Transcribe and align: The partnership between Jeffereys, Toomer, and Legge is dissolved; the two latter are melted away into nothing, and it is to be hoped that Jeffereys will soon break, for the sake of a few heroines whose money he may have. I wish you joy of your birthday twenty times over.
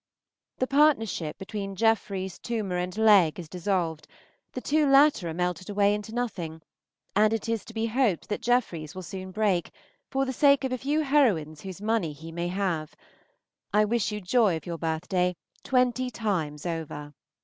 The 0.57 0.65
partnership 0.65 1.37
between 1.37 1.75
Jeffereys, 1.75 2.39
Toomer, 2.39 2.81
and 2.83 2.97
Legge 2.97 3.37
is 3.37 3.47
dissolved; 3.47 4.07
the 4.53 4.59
two 4.59 4.89
latter 4.89 5.29
are 5.29 5.33
melted 5.35 5.69
away 5.69 5.93
into 5.93 6.11
nothing, 6.11 6.63
and 7.15 7.31
it 7.33 7.47
is 7.47 7.63
to 7.65 7.73
be 7.75 7.85
hoped 7.85 8.27
that 8.27 8.41
Jeffereys 8.41 8.95
will 8.95 9.03
soon 9.03 9.29
break, 9.29 9.69
for 10.09 10.25
the 10.25 10.33
sake 10.33 10.63
of 10.63 10.71
a 10.71 10.77
few 10.79 11.01
heroines 11.01 11.61
whose 11.61 11.83
money 11.83 12.13
he 12.13 12.31
may 12.31 12.47
have. 12.47 12.95
I 13.71 13.85
wish 13.85 14.11
you 14.11 14.19
joy 14.21 14.57
of 14.57 14.65
your 14.65 14.79
birthday 14.79 15.35
twenty 15.63 16.09
times 16.09 16.65
over. 16.65 17.13